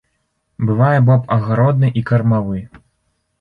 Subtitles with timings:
[0.69, 2.65] Бывае боб агародны і кармавы.